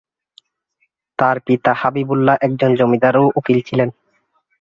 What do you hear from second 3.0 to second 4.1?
ও উকিল ছিলেন।